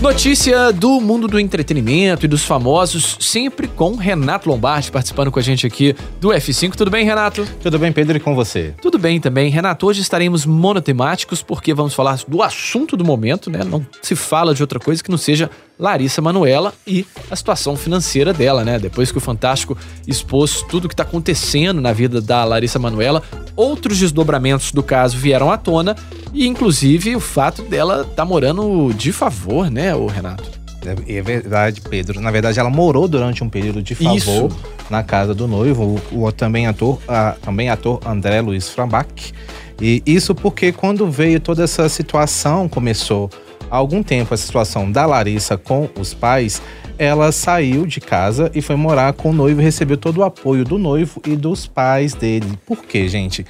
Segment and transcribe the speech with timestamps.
[0.00, 5.42] Notícia do mundo do entretenimento e dos famosos, sempre com Renato Lombardi participando com a
[5.42, 6.74] gente aqui do F5.
[6.74, 7.46] Tudo bem, Renato?
[7.62, 8.74] Tudo bem, Pedro, e com você?
[8.80, 9.50] Tudo bem também.
[9.50, 13.64] Renato, hoje estaremos monotemáticos porque vamos falar do assunto do momento, né?
[13.64, 18.32] Não se fala de outra coisa que não seja Larissa Manuela e a situação financeira
[18.32, 18.78] dela, né?
[18.78, 23.22] Depois que o Fantástico expôs tudo que está acontecendo na vida da Larissa Manuela,
[23.56, 25.96] outros desdobramentos do caso vieram à tona
[26.36, 30.50] e, inclusive, o fato dela estar tá morando de favor, né, o Renato?
[30.84, 32.20] É, é verdade, Pedro.
[32.20, 34.48] Na verdade, ela morou durante um período de favor Isso.
[34.88, 39.32] na casa do noivo, o, o também ator, a, também ator André Luiz Frambach.
[39.80, 43.30] E isso porque quando veio toda essa situação, começou
[43.70, 46.62] há algum tempo a situação da Larissa com os pais,
[46.98, 50.64] ela saiu de casa e foi morar com o noivo e recebeu todo o apoio
[50.64, 52.58] do noivo e dos pais dele.
[52.64, 53.44] Por quê, gente?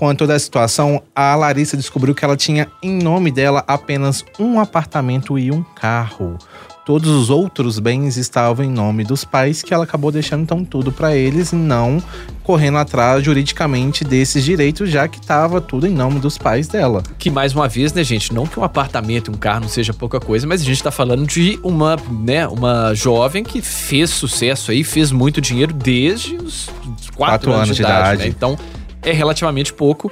[0.00, 4.58] Com toda a situação, a Larissa descobriu que ela tinha em nome dela apenas um
[4.58, 6.38] apartamento e um carro.
[6.86, 10.90] Todos os outros bens estavam em nome dos pais, que ela acabou deixando então tudo
[10.90, 12.02] para eles, não
[12.42, 17.02] correndo atrás juridicamente desses direitos, já que estava tudo em nome dos pais dela.
[17.18, 19.92] Que mais uma vez, né, gente, não que um apartamento e um carro não seja
[19.92, 24.70] pouca coisa, mas a gente está falando de uma, né, uma jovem que fez sucesso
[24.70, 26.70] aí, fez muito dinheiro desde os
[27.14, 27.98] quatro, anos, anos, de, idade.
[27.98, 28.22] idade.
[28.22, 28.28] Né?
[28.28, 28.58] Então,
[29.02, 30.10] é relativamente pouco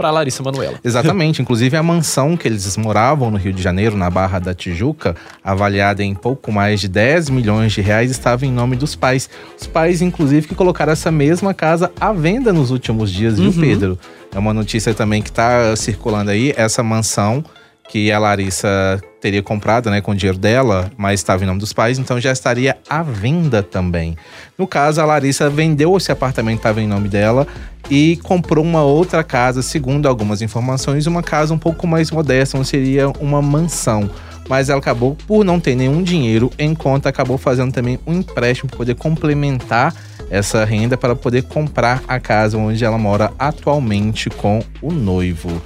[0.00, 0.78] para Larissa Manuela.
[0.82, 1.40] Exatamente.
[1.42, 6.02] Inclusive a mansão que eles moravam no Rio de Janeiro, na Barra da Tijuca, avaliada
[6.02, 9.28] em pouco mais de 10 milhões de reais, estava em nome dos pais.
[9.60, 13.60] Os pais, inclusive, que colocaram essa mesma casa à venda nos últimos dias, viu, uhum.
[13.60, 13.98] Pedro?
[14.34, 16.54] É uma notícia também que está circulando aí.
[16.56, 17.44] Essa mansão
[17.90, 21.72] que a Larissa teria comprado, né, com o dinheiro dela, mas estava em nome dos
[21.72, 24.16] pais, então já estaria à venda também.
[24.56, 27.48] No caso, a Larissa vendeu esse apartamento que estava em nome dela
[27.90, 32.64] e comprou uma outra casa, segundo algumas informações, uma casa um pouco mais modesta, não
[32.64, 34.08] seria uma mansão.
[34.48, 38.68] Mas ela acabou por não ter nenhum dinheiro em conta, acabou fazendo também um empréstimo
[38.68, 39.92] para poder complementar
[40.30, 45.60] essa renda para poder comprar a casa onde ela mora atualmente com o noivo.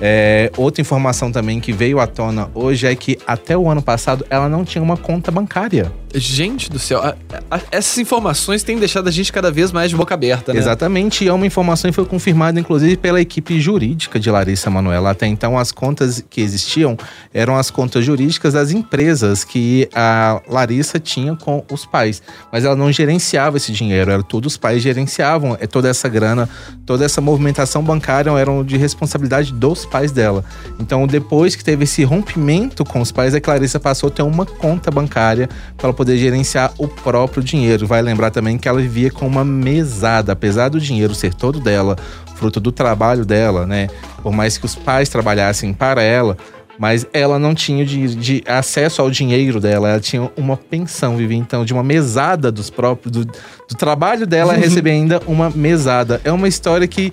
[0.00, 4.24] É, outra informação também que veio à tona hoje é que até o ano passado
[4.30, 5.92] ela não tinha uma conta bancária.
[6.14, 7.14] Gente do céu, a,
[7.50, 10.58] a, essas informações têm deixado a gente cada vez mais de boca aberta, né?
[10.58, 15.10] Exatamente, e é uma informação que foi confirmada inclusive pela equipe jurídica de Larissa Manoela.
[15.10, 16.96] Até então, as contas que existiam
[17.32, 22.74] eram as contas jurídicas das empresas que a Larissa tinha com os pais, mas ela
[22.76, 26.48] não gerenciava esse dinheiro, era todos os pais gerenciavam é, toda essa grana,
[26.86, 30.44] toda essa movimentação bancária eram de responsabilidade dos pais dela.
[30.78, 34.46] Então, depois que teve esse rompimento com os pais, a Clarissa passou a ter uma
[34.46, 37.84] conta bancária para poder gerenciar o próprio dinheiro.
[37.84, 41.96] Vai lembrar também que ela vivia com uma mesada, apesar do dinheiro ser todo dela,
[42.36, 43.88] fruto do trabalho dela, né?
[44.22, 46.36] Por mais que os pais trabalhassem para ela,
[46.78, 51.36] mas ela não tinha de, de, acesso ao dinheiro dela, ela tinha uma pensão, vivia
[51.36, 54.60] então de uma mesada dos próprios do, do trabalho dela uhum.
[54.62, 56.20] receber ainda uma mesada.
[56.22, 57.12] É uma história que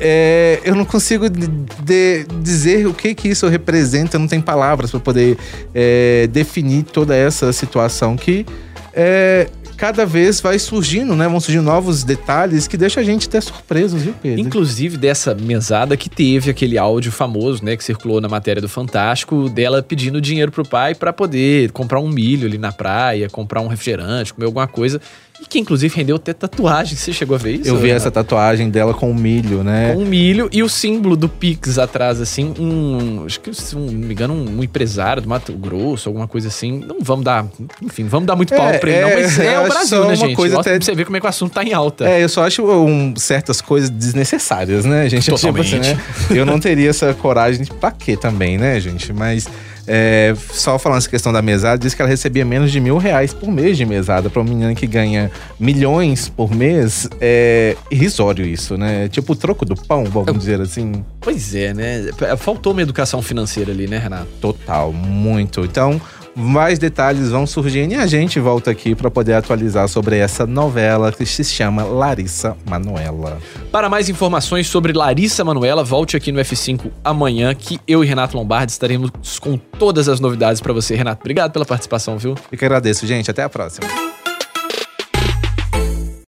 [0.00, 1.46] é, eu não consigo de,
[1.82, 5.38] de dizer o que que isso representa, não tem palavras para poder
[5.74, 8.46] é, definir toda essa situação que
[8.92, 11.28] é, cada vez vai surgindo, né?
[11.28, 14.40] Vão surgindo novos detalhes que deixa a gente até surpreso, viu, Pedro?
[14.40, 19.48] Inclusive dessa mesada que teve aquele áudio famoso, né, que circulou na matéria do Fantástico,
[19.48, 23.66] dela pedindo dinheiro pro pai para poder comprar um milho ali na praia, comprar um
[23.66, 25.00] refrigerante, comer alguma coisa.
[25.40, 26.96] E que inclusive rendeu até tatuagem.
[26.96, 27.68] Você chegou a ver isso?
[27.68, 29.94] Eu vi essa tatuagem dela com milho, né?
[29.94, 33.24] Com milho e o símbolo do Pix atrás, assim, um.
[33.26, 36.80] Acho que, se não me engano, um, um empresário do Mato Grosso, alguma coisa assim.
[36.86, 37.46] Não vamos dar.
[37.82, 40.04] Enfim, vamos dar muito pau é, pra ele, é, não, mas é, é o Brasil,
[40.06, 40.34] né, gente?
[40.36, 40.76] Coisa até...
[40.76, 42.08] Pra você ver como é que o assunto tá em alta.
[42.08, 45.30] É, eu só acho um, certas coisas desnecessárias, né, gente?
[45.30, 45.70] Totalmente.
[45.70, 46.00] Tipo assim, né?
[46.30, 49.12] Eu não teria essa coragem pra quê também, né, gente?
[49.12, 49.48] Mas.
[49.86, 53.32] É, só falando essa questão da mesada, diz que ela recebia menos de mil reais
[53.32, 54.28] por mês de mesada.
[54.28, 59.08] Pra uma menina que ganha milhões por mês, é irrisório isso, né?
[59.08, 61.04] Tipo o troco do pão, vamos Eu, dizer assim.
[61.20, 62.10] Pois é, né?
[62.38, 64.26] Faltou uma educação financeira ali, né, Renato?
[64.40, 65.64] Total, muito.
[65.64, 66.00] Então,
[66.36, 71.10] mais detalhes vão surgindo e a gente volta aqui para poder atualizar sobre essa novela
[71.10, 73.38] que se chama Larissa Manuela.
[73.72, 78.36] Para mais informações sobre Larissa Manuela, volte aqui no F5 amanhã que eu e Renato
[78.36, 79.10] Lombardi estaremos
[79.40, 80.94] com todas as novidades para você.
[80.94, 82.34] Renato, obrigado pela participação, viu?
[82.52, 83.30] Eu que agradeço, gente.
[83.30, 84.15] Até a próxima.